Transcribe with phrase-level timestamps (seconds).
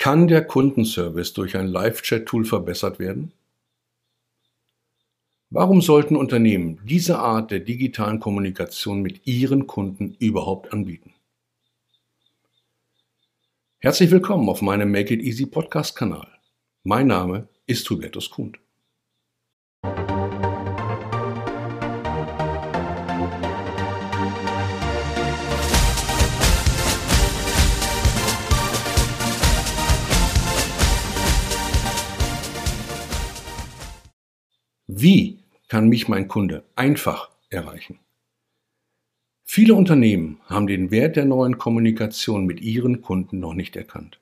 [0.00, 3.32] Kann der Kundenservice durch ein Live-Chat-Tool verbessert werden?
[5.50, 11.12] Warum sollten Unternehmen diese Art der digitalen Kommunikation mit ihren Kunden überhaupt anbieten?
[13.80, 16.28] Herzlich willkommen auf meinem Make It Easy Podcast Kanal.
[16.82, 18.56] Mein Name ist Hubertus Kuhn.
[35.02, 37.98] Wie kann mich mein Kunde einfach erreichen?
[39.44, 44.20] Viele Unternehmen haben den Wert der neuen Kommunikation mit ihren Kunden noch nicht erkannt.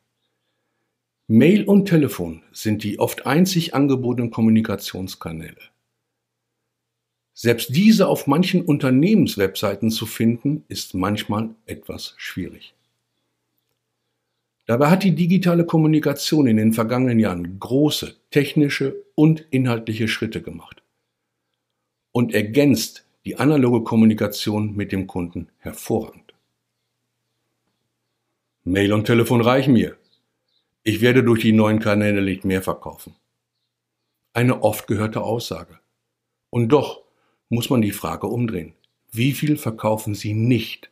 [1.26, 5.60] Mail und Telefon sind die oft einzig angebotenen Kommunikationskanäle.
[7.34, 12.74] Selbst diese auf manchen Unternehmenswebseiten zu finden, ist manchmal etwas schwierig.
[14.68, 20.82] Dabei hat die digitale Kommunikation in den vergangenen Jahren große technische und inhaltliche Schritte gemacht
[22.12, 26.34] und ergänzt die analoge Kommunikation mit dem Kunden hervorragend.
[28.64, 29.96] Mail und Telefon reichen mir.
[30.82, 33.14] Ich werde durch die neuen Kanäle nicht mehr verkaufen.
[34.34, 35.78] Eine oft gehörte Aussage.
[36.50, 37.04] Und doch
[37.48, 38.74] muss man die Frage umdrehen.
[39.12, 40.90] Wie viel verkaufen Sie nicht,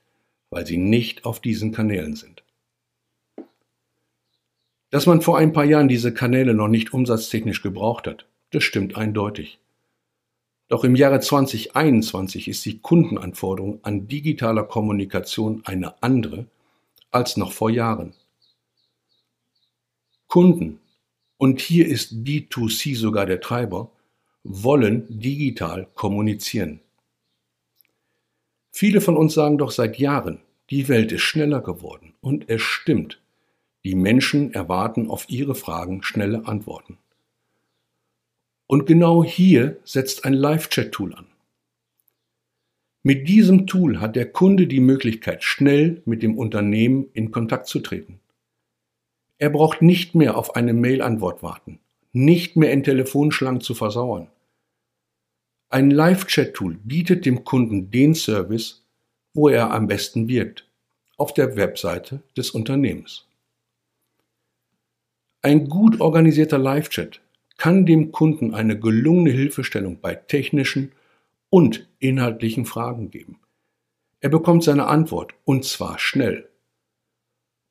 [0.49, 2.46] weil Sie nicht auf diesen Kanälen sind?
[4.97, 8.97] Dass man vor ein paar Jahren diese Kanäle noch nicht umsatztechnisch gebraucht hat, das stimmt
[8.97, 9.59] eindeutig.
[10.69, 16.47] Doch im Jahre 2021 ist die Kundenanforderung an digitaler Kommunikation eine andere
[17.11, 18.15] als noch vor Jahren.
[20.29, 20.81] Kunden,
[21.37, 23.91] und hier ist B2C sogar der Treiber,
[24.45, 26.81] wollen digital kommunizieren.
[28.73, 33.21] Viele von uns sagen doch seit Jahren, die Welt ist schneller geworden und es stimmt.
[33.87, 36.99] Die Menschen erwarten auf ihre Fragen schnelle Antworten.
[38.67, 41.27] Und genau hier setzt ein Live-Chat-Tool an.
[43.05, 47.79] Mit diesem Tool hat der Kunde die Möglichkeit, schnell mit dem Unternehmen in Kontakt zu
[47.79, 48.19] treten.
[49.39, 51.79] Er braucht nicht mehr auf eine Mail-Antwort warten,
[52.13, 54.27] nicht mehr in Telefonschlangen zu versauern.
[55.69, 58.85] Ein Live-Chat-Tool bietet dem Kunden den Service,
[59.33, 60.69] wo er am besten wirkt,
[61.17, 63.27] auf der Webseite des Unternehmens.
[65.47, 67.21] Ein gut organisierter Live-Chat
[67.57, 70.91] kann dem Kunden eine gelungene Hilfestellung bei technischen
[71.51, 73.39] und inhaltlichen Fragen geben.
[74.19, 76.49] Er bekommt seine Antwort und zwar schnell.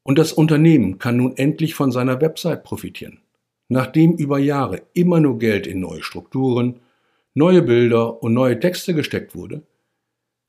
[0.03, 3.19] Und das Unternehmen kann nun endlich von seiner Website profitieren.
[3.67, 6.79] Nachdem über Jahre immer nur Geld in neue Strukturen,
[7.33, 9.63] neue Bilder und neue Texte gesteckt wurde,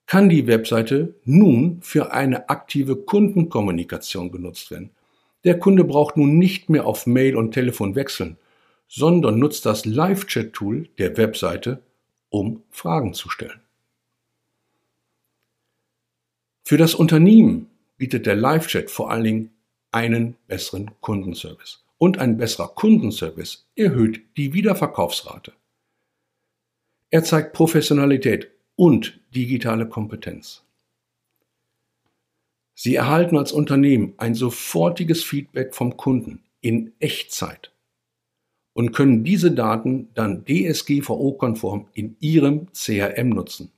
[0.06, 4.90] kann die Webseite nun für eine aktive Kundenkommunikation genutzt werden
[5.46, 8.36] der Kunde braucht nun nicht mehr auf Mail und Telefon wechseln,
[8.88, 11.82] sondern nutzt das Live-Chat-Tool der Webseite,
[12.30, 13.60] um Fragen zu stellen.
[16.64, 19.50] Für das Unternehmen bietet der Live-Chat vor allen Dingen
[19.92, 21.84] einen besseren Kundenservice.
[21.96, 25.52] Und ein besserer Kundenservice erhöht die Wiederverkaufsrate.
[27.10, 30.65] Er zeigt Professionalität und digitale Kompetenz.
[32.78, 37.72] Sie erhalten als Unternehmen ein sofortiges Feedback vom Kunden in Echtzeit
[38.74, 43.72] und können diese Daten dann DSGVO-konform in Ihrem CRM nutzen.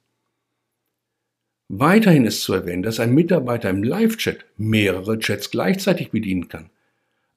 [1.69, 6.71] Weiterhin ist zu erwähnen, dass ein Mitarbeiter im Live-Chat mehrere Chats gleichzeitig bedienen kann.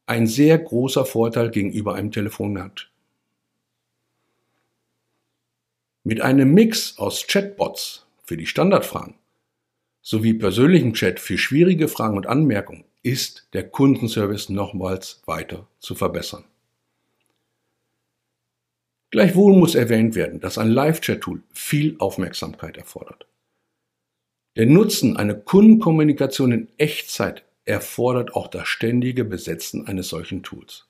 [0.08, 2.90] Ein sehr großer Vorteil gegenüber einem Telefonat.
[6.04, 9.21] Mit einem Mix aus Chatbots für die Standardfragen
[10.02, 16.44] sowie persönlichen Chat für schwierige Fragen und Anmerkungen ist der Kundenservice nochmals weiter zu verbessern.
[19.12, 23.28] Gleichwohl muss erwähnt werden, dass ein Live-Chat-Tool viel Aufmerksamkeit erfordert.
[24.56, 30.88] Der Nutzen einer Kundenkommunikation in Echtzeit erfordert auch das ständige Besetzen eines solchen Tools.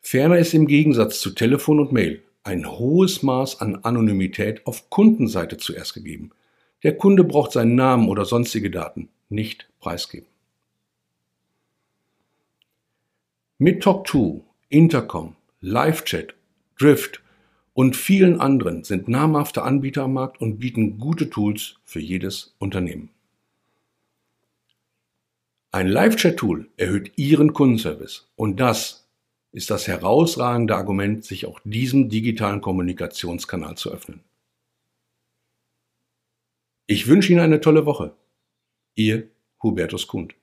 [0.00, 5.56] Ferner ist im Gegensatz zu Telefon und Mail ein hohes Maß an Anonymität auf Kundenseite
[5.56, 6.30] zuerst gegeben–
[6.82, 10.28] der Kunde braucht seinen Namen oder sonstige Daten nicht preisgeben.
[13.58, 16.34] Mit Talk2, Intercom, LiveChat,
[16.78, 17.22] Drift
[17.72, 23.10] und vielen anderen sind namhafte Anbieter am Markt und bieten gute Tools für jedes Unternehmen.
[25.72, 29.06] Ein Live-Chat-Tool erhöht Ihren Kundenservice und das
[29.52, 34.20] ist das herausragende Argument, sich auch diesem digitalen Kommunikationskanal zu öffnen.
[36.88, 38.16] Ich wünsche Ihnen eine tolle Woche.
[38.94, 39.28] Ihr
[39.60, 40.36] Hubertus Kund.